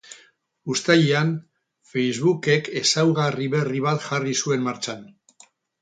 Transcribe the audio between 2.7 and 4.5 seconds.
ezaugarri berri bat jarri